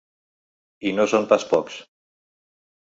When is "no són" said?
1.01-1.29